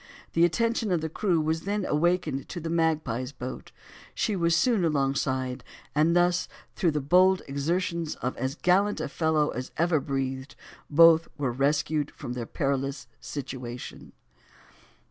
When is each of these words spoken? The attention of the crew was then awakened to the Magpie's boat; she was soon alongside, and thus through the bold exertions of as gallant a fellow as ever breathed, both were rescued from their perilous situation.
The 0.33 0.43
attention 0.45 0.91
of 0.91 1.01
the 1.01 1.09
crew 1.09 1.39
was 1.39 1.61
then 1.61 1.85
awakened 1.85 2.49
to 2.49 2.59
the 2.59 2.71
Magpie's 2.71 3.31
boat; 3.31 3.71
she 4.15 4.35
was 4.35 4.55
soon 4.55 4.83
alongside, 4.83 5.63
and 5.93 6.15
thus 6.15 6.47
through 6.75 6.89
the 6.89 6.99
bold 6.99 7.43
exertions 7.47 8.15
of 8.15 8.35
as 8.35 8.55
gallant 8.55 8.99
a 8.99 9.07
fellow 9.07 9.49
as 9.49 9.69
ever 9.77 9.99
breathed, 9.99 10.55
both 10.89 11.27
were 11.37 11.51
rescued 11.51 12.09
from 12.09 12.33
their 12.33 12.47
perilous 12.47 13.05
situation. 13.19 14.13